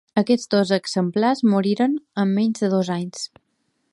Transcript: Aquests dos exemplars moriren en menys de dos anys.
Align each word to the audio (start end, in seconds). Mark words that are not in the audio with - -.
Aquests 0.19 0.47
dos 0.53 0.71
exemplars 0.77 1.43
moriren 1.51 1.95
en 2.25 2.33
menys 2.39 2.65
de 2.65 2.73
dos 2.75 2.93
anys. 2.99 3.23